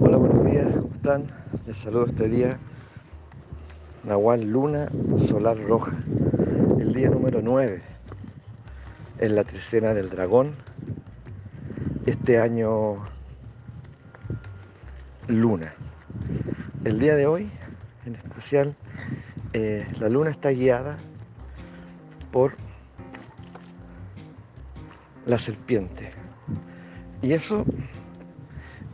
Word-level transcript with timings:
Hola, 0.00 0.16
buenos 0.16 0.46
días, 0.46 0.66
¿cómo 0.74 0.94
están? 0.94 1.26
Les 1.66 1.76
saludo 1.76 2.06
este 2.06 2.26
día. 2.26 2.58
Nahual 4.02 4.50
Luna 4.50 4.88
Solar 5.26 5.58
Roja, 5.58 5.92
el 6.80 6.94
día 6.94 7.10
número 7.10 7.42
9 7.42 7.82
en 9.18 9.34
la 9.34 9.44
trecena 9.44 9.92
del 9.92 10.08
dragón. 10.08 10.54
Este 12.06 12.40
año 12.40 12.96
Luna. 15.26 15.74
El 16.84 16.98
día 16.98 17.14
de 17.14 17.26
hoy, 17.26 17.50
en 18.06 18.14
especial, 18.14 18.74
eh, 19.52 19.86
la 20.00 20.08
luna 20.08 20.30
está 20.30 20.48
guiada 20.48 20.96
por 22.32 22.54
la 25.26 25.38
serpiente. 25.38 26.08
Y 27.20 27.32
eso 27.34 27.66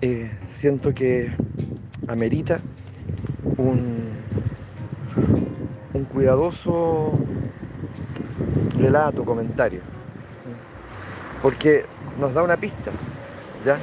eh, 0.00 0.30
siento 0.56 0.94
que 0.94 1.30
amerita 2.08 2.60
un, 3.56 4.12
un 5.92 6.04
cuidadoso 6.04 7.12
relato, 8.78 9.24
comentario, 9.24 9.80
porque 11.42 11.86
nos 12.18 12.34
da 12.34 12.42
una 12.42 12.56
pista 12.56 12.90
¿ya? 13.64 13.78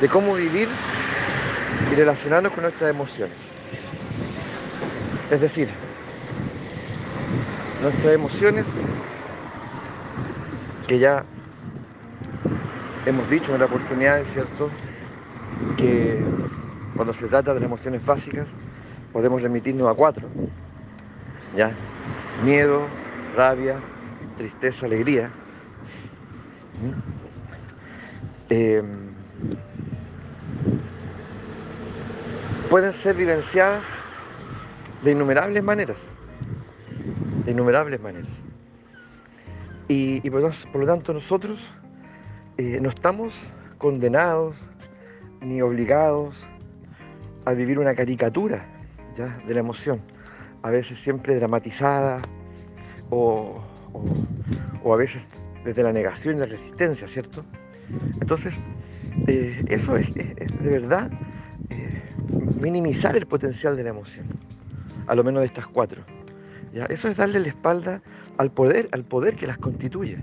de 0.00 0.08
cómo 0.08 0.34
vivir 0.34 0.68
y 1.92 1.94
relacionarnos 1.94 2.52
con 2.52 2.62
nuestras 2.62 2.90
emociones. 2.90 3.36
Es 5.30 5.40
decir, 5.40 5.68
nuestras 7.82 8.14
emociones 8.14 8.64
que 10.86 10.98
ya 10.98 11.24
hemos 13.06 13.28
dicho 13.28 13.52
en 13.52 13.60
la 13.60 13.66
oportunidad, 13.66 14.24
cierto, 14.24 14.70
que 15.76 16.20
cuando 16.94 17.14
se 17.14 17.26
trata 17.26 17.54
de 17.54 17.64
emociones 17.64 18.04
básicas 18.04 18.46
podemos 19.12 19.42
remitirnos 19.42 19.88
a 19.88 19.94
cuatro. 19.94 20.28
¿Ya? 21.56 21.74
Miedo, 22.44 22.82
rabia, 23.34 23.76
tristeza, 24.36 24.86
alegría. 24.86 25.30
Eh, 28.50 28.82
pueden 32.68 32.92
ser 32.92 33.16
vivenciadas 33.16 33.82
de 35.02 35.12
innumerables 35.12 35.62
maneras. 35.62 35.98
De 37.44 37.52
innumerables 37.52 38.00
maneras. 38.00 38.28
Y, 39.88 40.28
por, 40.30 40.42
lo 40.42 40.86
tanto 40.86 41.12
nosotros 41.12 41.60
eh, 42.58 42.78
no 42.80 42.88
estamos 42.88 43.32
condenados 43.78 44.56
ni 45.40 45.62
obligados 45.62 46.46
a 47.44 47.52
vivir 47.52 47.78
una 47.78 47.94
caricatura 47.94 48.66
¿ya? 49.16 49.38
de 49.46 49.54
la 49.54 49.60
emoción, 49.60 50.00
a 50.62 50.70
veces 50.70 50.98
siempre 50.98 51.34
dramatizada 51.36 52.22
o, 53.10 53.60
a 54.84 54.96
veces 54.96 55.22
desde 55.64 55.82
la 55.82 55.92
negación 55.92 56.36
y 56.36 56.40
la 56.40 56.46
resistencia, 56.46 57.08
¿cierto? 57.08 57.44
Entonces, 58.20 58.54
eh, 59.26 59.64
eso 59.68 59.96
es, 59.96 60.12
de 60.14 60.70
verdad 60.70 61.10
eh, 61.70 62.02
minimizar 62.60 63.16
el 63.16 63.26
potencial 63.26 63.76
de 63.76 63.84
la 63.84 63.90
emoción, 63.90 64.26
a 65.06 65.14
lo 65.14 65.24
menos 65.24 65.40
de 65.40 65.46
estas 65.46 65.66
cuatro. 65.66 66.02
¿ya? 66.72 66.84
Eso 66.86 67.08
es 67.08 67.16
darle 67.16 67.40
la 67.40 67.48
espalda 67.48 68.02
al 68.38 68.50
poder, 68.50 68.88
al 68.92 69.04
poder 69.04 69.36
que 69.36 69.46
las 69.46 69.58
constituye 69.58 70.18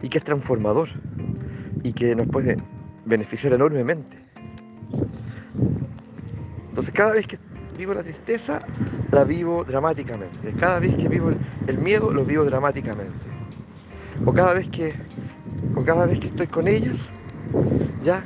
y 0.00 0.08
que 0.08 0.18
es 0.18 0.24
transformador 0.24 0.88
y 1.82 1.92
que 1.92 2.14
nos 2.14 2.28
puede 2.28 2.56
beneficiar 3.04 3.52
enormemente. 3.52 4.16
Entonces 6.70 6.94
cada 6.94 7.12
vez 7.12 7.26
que 7.26 7.38
vivo 7.76 7.94
la 7.94 8.02
tristeza, 8.02 8.58
la 9.10 9.24
vivo 9.24 9.64
dramáticamente. 9.64 10.52
Cada 10.58 10.78
vez 10.78 10.94
que 10.96 11.08
vivo 11.08 11.30
el, 11.66 11.78
miedo, 11.78 12.10
lo 12.12 12.24
vivo 12.24 12.44
dramáticamente. 12.44 13.12
O 14.24 14.32
cada 14.32 14.54
vez 14.54 14.68
que, 14.68 14.94
o 15.74 15.84
cada 15.84 16.06
vez 16.06 16.20
que 16.20 16.28
estoy 16.28 16.46
con 16.46 16.68
ellas, 16.68 16.96
ya, 18.04 18.22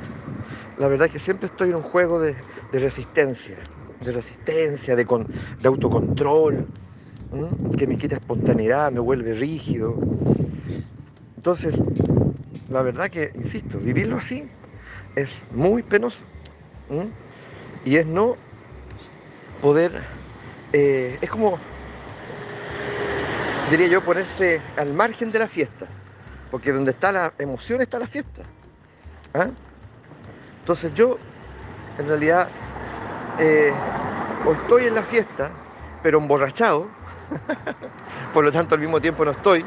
la 0.77 0.87
verdad 0.87 1.07
es 1.07 1.13
que 1.13 1.19
siempre 1.19 1.47
estoy 1.47 1.69
en 1.69 1.75
un 1.75 1.83
juego 1.83 2.19
de, 2.19 2.35
resistencia, 2.71 3.57
de 4.03 4.11
resistencia, 4.11 4.95
de, 4.95 5.05
de 5.05 5.67
autocontrol, 5.67 6.67
que 7.77 7.87
me 7.87 7.97
quita 7.97 8.15
espontaneidad, 8.15 8.91
me 8.91 8.99
vuelve 8.99 9.33
rígido. 9.33 9.95
Entonces, 11.35 11.75
la 12.69 12.81
verdad 12.81 13.09
que, 13.09 13.31
insisto, 13.35 13.79
vivirlo 13.79 14.17
así 14.17 14.47
es 15.17 15.29
muy 15.51 15.81
penoso. 15.81 16.23
Y 17.83 17.97
es 17.97 18.05
no 18.05 18.37
poder, 19.61 20.03
eh, 20.71 21.17
es 21.19 21.29
como, 21.29 21.57
diría 23.71 23.87
yo, 23.87 24.03
ponerse 24.03 24.61
al 24.77 24.93
margen 24.93 25.31
de 25.31 25.39
la 25.39 25.47
fiesta. 25.47 25.87
Porque 26.51 26.71
donde 26.71 26.91
está 26.91 27.11
la 27.11 27.33
emoción 27.39 27.81
está 27.81 27.99
la 27.99 28.07
fiesta. 28.07 28.43
¿ah? 29.33 29.47
Entonces 30.59 30.93
yo, 30.93 31.17
en 31.97 32.07
realidad, 32.07 32.47
eh, 33.39 33.73
o 34.45 34.53
estoy 34.53 34.85
en 34.85 34.95
la 34.95 35.03
fiesta, 35.03 35.51
pero 36.03 36.19
emborrachado, 36.19 36.87
por 38.33 38.45
lo 38.45 38.51
tanto 38.51 38.75
al 38.75 38.81
mismo 38.81 39.01
tiempo 39.01 39.25
no 39.25 39.31
estoy, 39.31 39.65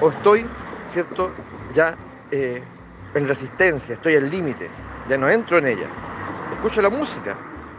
o 0.00 0.10
estoy, 0.10 0.46
¿cierto? 0.92 1.32
Ya 1.74 1.96
eh, 2.30 2.62
en 3.14 3.26
resistencia, 3.26 3.94
estoy 3.94 4.16
al 4.16 4.30
límite, 4.30 4.68
ya 5.08 5.18
no 5.18 5.28
entro 5.28 5.58
en 5.58 5.66
ella. 5.66 5.88
Escucho 6.52 6.82
la 6.82 6.90
música, 6.90 7.36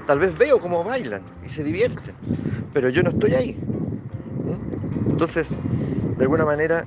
tal 0.07 0.19
vez 0.19 0.37
veo 0.37 0.59
cómo 0.59 0.83
bailan 0.83 1.21
y 1.45 1.49
se 1.49 1.63
divierten, 1.63 2.15
pero 2.73 2.89
yo 2.89 3.03
no 3.03 3.11
estoy 3.11 3.33
ahí. 3.33 3.57
Entonces, 5.09 5.47
de 6.17 6.23
alguna 6.23 6.45
manera, 6.45 6.85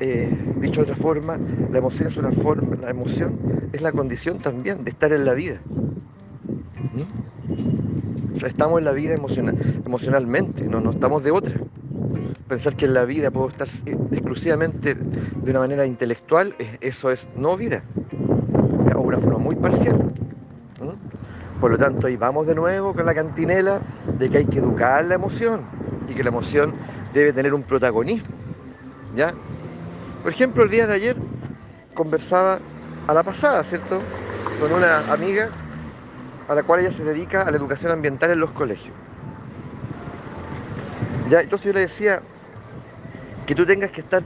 eh, 0.00 0.30
dicho 0.56 0.84
de 0.84 0.92
otra 0.92 0.96
forma, 1.02 1.38
la 1.70 1.78
emoción 1.78 2.08
es 2.08 2.16
una 2.16 2.30
forma, 2.30 2.76
la 2.76 2.90
emoción 2.90 3.38
es 3.72 3.82
la 3.82 3.92
condición 3.92 4.38
también 4.38 4.84
de 4.84 4.90
estar 4.90 5.12
en 5.12 5.24
la 5.24 5.34
vida. 5.34 5.58
O 8.34 8.38
sea, 8.38 8.48
estamos 8.48 8.78
en 8.78 8.84
la 8.84 8.92
vida 8.92 9.14
emocional, 9.14 9.56
emocionalmente, 9.84 10.64
no, 10.64 10.80
no 10.80 10.92
estamos 10.92 11.22
de 11.22 11.30
otra. 11.30 11.54
Pensar 12.48 12.76
que 12.76 12.84
en 12.84 12.94
la 12.94 13.04
vida 13.04 13.30
puedo 13.30 13.48
estar 13.48 13.68
exclusivamente 13.86 14.94
de 14.94 15.50
una 15.50 15.60
manera 15.60 15.86
intelectual, 15.86 16.54
eso 16.82 17.10
es 17.10 17.26
no 17.36 17.56
vida, 17.56 17.82
o 18.94 19.00
una 19.00 19.18
forma 19.18 19.38
muy 19.38 19.56
parcial. 19.56 20.12
Por 21.58 21.70
lo 21.70 21.78
tanto, 21.78 22.06
ahí 22.06 22.16
vamos 22.16 22.46
de 22.46 22.54
nuevo 22.54 22.92
con 22.92 23.06
la 23.06 23.14
cantinela 23.14 23.80
de 24.18 24.28
que 24.28 24.38
hay 24.38 24.44
que 24.44 24.58
educar 24.58 25.04
la 25.06 25.14
emoción 25.14 25.62
y 26.06 26.14
que 26.14 26.22
la 26.22 26.28
emoción 26.28 26.74
debe 27.14 27.32
tener 27.32 27.54
un 27.54 27.62
protagonismo. 27.62 28.28
¿Ya? 29.16 29.32
Por 30.22 30.32
ejemplo, 30.32 30.64
el 30.64 30.70
día 30.70 30.86
de 30.86 30.94
ayer 30.94 31.16
conversaba 31.94 32.58
a 33.06 33.14
la 33.14 33.22
pasada, 33.22 33.64
¿cierto? 33.64 34.00
Con 34.60 34.72
una 34.72 35.10
amiga 35.10 35.48
a 36.46 36.54
la 36.54 36.62
cual 36.62 36.80
ella 36.80 36.92
se 36.92 37.04
dedica 37.04 37.40
a 37.40 37.50
la 37.50 37.56
educación 37.56 37.92
ambiental 37.92 38.30
en 38.32 38.40
los 38.40 38.50
colegios. 38.50 38.94
Ya, 41.30 41.40
entonces 41.40 41.66
yo 41.66 41.72
le 41.72 41.80
decía 41.80 42.20
que 43.46 43.54
tú 43.54 43.66
tengas 43.66 43.90
que 43.90 44.00
estar 44.00 44.22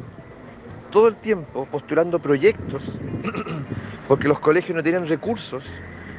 todo 0.90 1.08
el 1.08 1.16
tiempo 1.16 1.66
postulando 1.70 2.18
proyectos, 2.18 2.82
porque 4.08 4.28
los 4.28 4.38
colegios 4.40 4.76
no 4.76 4.82
tienen 4.82 5.06
recursos 5.06 5.64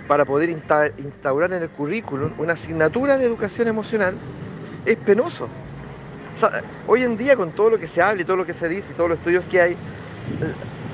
para 0.08 0.26
poder 0.26 0.50
instaurar 0.50 1.54
en 1.54 1.64
el 1.64 1.70
currículum 1.70 2.32
una 2.38 2.54
asignatura 2.54 3.18
de 3.18 3.26
educación 3.26 3.68
emocional, 3.68 4.16
es 4.86 4.98
penoso. 4.98 5.48
hoy 6.88 7.04
en 7.04 7.18
día 7.18 7.36
con 7.36 7.52
todo 7.52 7.72
lo 7.72 7.78
que 7.78 7.88
se 7.88 8.02
habla 8.02 8.22
y 8.22 8.26
todo 8.26 8.38
lo 8.38 8.46
que 8.46 8.54
se 8.54 8.70
dice 8.70 8.92
y 8.92 8.96
todos 8.96 9.10
los 9.10 9.20
estudios 9.20 9.44
que 9.52 9.62
hay, 9.62 9.78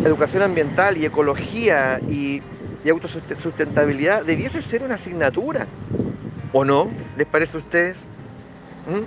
educación 0.04 0.44
ambiental 0.44 0.98
y 0.98 1.06
ecología 1.06 2.00
y 2.00 2.42
y 2.86 2.90
autosustentabilidad 2.90 4.24
debiese 4.24 4.62
ser 4.62 4.84
una 4.84 4.96
asignatura. 4.96 5.66
¿O 6.54 6.64
no? 6.64 6.90
¿Les 7.18 7.26
parece 7.26 7.58
a 7.58 7.60
ustedes? 7.60 7.98
¿Mm? 8.88 9.02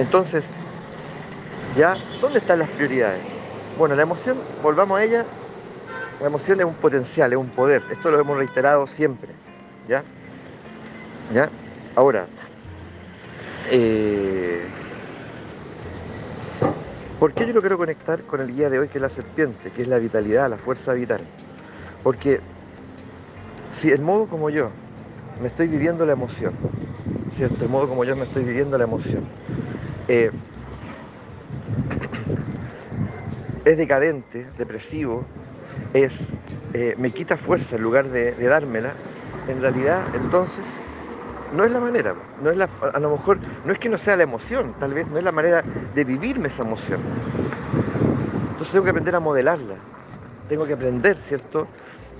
Entonces, 0.00 0.44
¿ya? 1.76 1.96
¿Dónde 2.20 2.38
están 2.38 2.58
las 2.58 2.68
prioridades? 2.70 3.22
Bueno, 3.78 3.94
la 3.94 4.02
emoción, 4.02 4.38
volvamos 4.62 4.98
a 4.98 5.04
ella, 5.04 5.24
la 6.20 6.26
emoción 6.26 6.60
es 6.60 6.66
un 6.66 6.74
potencial, 6.74 7.32
es 7.32 7.38
un 7.38 7.48
poder. 7.48 7.82
Esto 7.90 8.10
lo 8.10 8.20
hemos 8.20 8.36
reiterado 8.36 8.86
siempre. 8.86 9.30
¿Ya? 9.88 10.04
¿Ya? 11.32 11.50
Ahora, 11.96 12.26
eh, 13.70 14.62
¿por 17.18 17.32
qué 17.32 17.46
yo 17.46 17.52
lo 17.54 17.60
quiero 17.60 17.78
conectar 17.78 18.22
con 18.22 18.40
el 18.40 18.54
guía 18.54 18.70
de 18.70 18.78
hoy, 18.78 18.88
que 18.88 18.98
es 18.98 19.02
la 19.02 19.08
serpiente, 19.08 19.70
que 19.70 19.82
es 19.82 19.88
la 19.88 19.98
vitalidad, 19.98 20.48
la 20.48 20.58
fuerza 20.58 20.92
vital? 20.92 21.22
Porque 22.02 22.40
si 23.72 23.90
el 23.90 24.00
modo 24.00 24.26
como 24.26 24.50
yo 24.50 24.70
me 25.40 25.48
estoy 25.48 25.66
viviendo 25.66 26.06
la 26.06 26.12
emoción, 26.12 26.52
¿cierto? 27.36 27.64
El 27.64 27.70
modo 27.70 27.88
como 27.88 28.04
yo 28.04 28.14
me 28.14 28.24
estoy 28.24 28.44
viviendo 28.44 28.78
la 28.78 28.84
emoción, 28.84 29.24
eh, 30.08 30.30
es 33.64 33.76
decadente, 33.76 34.46
depresivo, 34.58 35.24
es 35.94 36.36
eh, 36.74 36.94
me 36.98 37.10
quita 37.10 37.36
fuerza 37.36 37.76
en 37.76 37.82
lugar 37.82 38.08
de, 38.08 38.32
dármela, 38.32 38.94
en 39.48 39.60
realidad 39.60 40.02
entonces 40.14 40.64
no 41.54 41.64
es 41.64 41.70
la 41.70 41.80
manera, 41.80 42.14
no 42.42 42.50
es 42.50 42.56
la, 42.56 42.68
a 42.94 42.98
lo 42.98 43.10
mejor 43.10 43.38
no 43.64 43.72
es 43.72 43.78
que 43.78 43.88
no 43.88 43.98
sea 43.98 44.16
la 44.16 44.22
emoción, 44.22 44.74
tal 44.80 44.94
vez 44.94 45.06
no 45.06 45.18
es 45.18 45.24
la 45.24 45.32
manera 45.32 45.62
de 45.94 46.04
vivirme 46.04 46.48
esa 46.48 46.62
emoción. 46.62 47.00
Entonces 48.52 48.72
tengo 48.72 48.84
que 48.84 48.90
aprender 48.90 49.14
a 49.14 49.20
modelarla, 49.20 49.74
tengo 50.48 50.66
que 50.66 50.72
aprender, 50.72 51.18
¿cierto? 51.18 51.66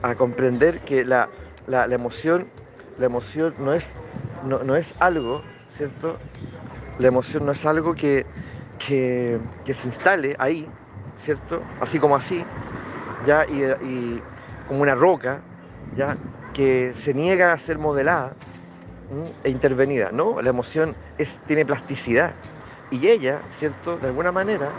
A 0.02 0.14
comprender 0.14 0.80
que 0.80 1.04
la, 1.04 1.28
emoción, 1.90 2.46
la 2.98 3.06
emoción 3.06 3.54
no 3.58 3.72
es, 3.72 3.86
no, 4.44 4.76
es 4.76 4.92
algo, 4.98 5.42
¿cierto? 5.76 6.18
La 6.98 7.08
emoción 7.08 7.46
no 7.46 7.52
es 7.52 7.64
algo 7.64 7.94
que, 7.94 8.26
que, 8.78 9.40
se 9.66 9.86
instale 9.86 10.36
ahí, 10.38 10.68
¿cierto? 11.24 11.62
Así 11.80 11.98
como 11.98 12.16
así, 12.16 12.44
ya, 13.26 13.44
y, 13.46 14.20
como 14.69 14.82
una 14.82 14.94
roca, 14.94 15.40
ya, 15.96 16.16
que 16.54 16.92
se 16.96 17.14
niega 17.14 17.52
a 17.52 17.58
ser 17.58 17.78
modelada 17.78 18.32
e 19.44 19.50
intervenida, 19.50 20.10
¿no? 20.12 20.40
La 20.40 20.50
emoción 20.50 20.94
es, 21.19 21.28
tiene 21.46 21.64
plasticidad 21.64 22.32
y 22.90 23.08
ella, 23.08 23.40
¿cierto? 23.58 23.96
De 23.98 24.08
alguna 24.08 24.32
manera 24.32 24.70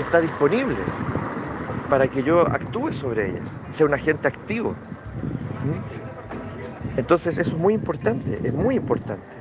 está 0.00 0.20
disponible 0.20 0.76
para 1.88 2.06
que 2.08 2.22
yo 2.22 2.42
actúe 2.42 2.92
sobre 2.92 3.30
ella, 3.30 3.40
sea 3.72 3.86
un 3.86 3.94
agente 3.94 4.28
activo. 4.28 4.74
Entonces 6.96 7.38
eso 7.38 7.50
es 7.50 7.58
muy 7.58 7.74
importante, 7.74 8.40
es 8.42 8.52
muy 8.52 8.76
importante 8.76 9.38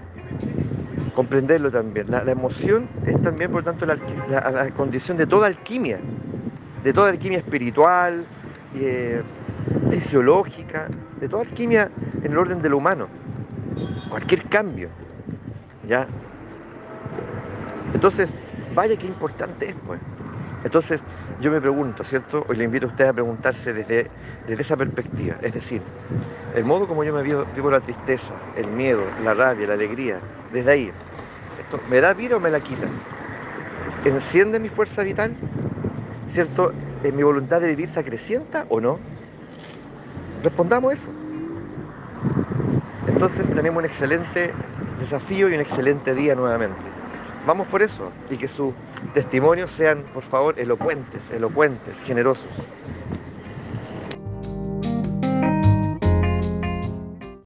comprenderlo 1.18 1.72
también. 1.72 2.12
La, 2.12 2.22
emoción 2.32 2.88
es 3.08 3.20
también, 3.24 3.52
por 3.52 3.64
tanto, 3.64 3.88
la, 3.88 4.70
condición 4.78 5.18
de 5.18 5.26
toda 5.26 5.48
alquimia, 5.48 6.00
de 6.84 6.94
toda 6.94 7.10
alquimia 7.10 7.40
espiritual, 7.40 8.26
eh, 8.76 9.22
fisiológica, 9.90 10.88
de 11.20 11.28
toda 11.28 11.44
alquimia 11.44 11.90
en 12.24 12.32
el 12.32 12.38
orden 12.38 12.62
de 12.62 12.70
lo 12.70 12.78
humano. 12.78 13.08
Cualquier 14.10 14.44
cambio, 14.44 14.90
¿ya? 15.88 16.08
Entonces, 17.94 18.30
vaya 18.74 18.96
qué 18.96 19.08
importante 19.08 19.70
es, 19.70 19.76
pues. 19.86 20.00
Entonces, 20.64 21.04
yo 21.40 21.52
me 21.52 21.62
pregunto, 21.62 22.04
¿cierto? 22.04 22.46
Hoy 22.50 22.58
le 22.58 22.64
invito 22.64 22.88
a 22.88 22.90
usted 22.90 23.08
a 23.08 23.14
preguntarse 23.14 23.74
desde, 23.74 24.10
desde 24.48 24.62
esa 24.62 24.76
perspectiva. 24.76 25.36
Es 25.42 25.54
decir, 25.54 25.82
el 26.56 26.66
modo 26.66 26.88
como 26.88 27.04
yo 27.04 27.14
me 27.14 27.22
vivo, 27.22 27.46
vivo 27.56 27.70
la 27.70 27.80
tristeza, 27.80 28.34
el 28.56 28.68
miedo, 28.68 29.04
la 29.24 29.34
rabia, 29.34 29.68
la 29.68 29.74
alegría, 29.74 30.20
desde 30.52 30.72
ahí, 30.72 30.92
¿esto 31.60 31.80
me 31.90 32.02
da 32.02 32.14
vida 32.14 32.38
o 32.38 32.40
me 32.40 32.50
la 32.50 32.60
quita? 32.60 32.88
¿Enciende 34.06 34.60
mi 34.60 34.70
fuerza 34.70 35.04
vital? 35.04 35.34
¿Cierto? 36.30 36.72
¿En 37.04 37.16
mi 37.16 37.24
voluntad 37.24 37.62
de 37.62 37.68
vivir 37.68 37.90
se 37.90 38.00
acrecienta 38.00 38.66
o 38.70 38.82
no? 38.82 39.00
Respondamos 40.44 40.94
eso. 40.94 41.08
Entonces 43.08 43.48
tenemos 43.56 43.80
un 43.80 43.86
excelente 43.86 44.54
desafío 45.00 45.50
y 45.50 45.56
un 45.56 45.62
excelente 45.62 46.14
día 46.14 46.36
nuevamente. 46.36 46.78
Vamos 47.46 47.68
por 47.68 47.82
eso 47.82 48.12
y 48.30 48.38
que 48.38 48.48
sus 48.48 48.74
testimonios 49.14 49.72
sean, 49.72 50.04
por 50.14 50.24
favor, 50.24 50.60
elocuentes, 50.60 51.22
elocuentes, 51.32 51.96
generosos. 52.06 52.52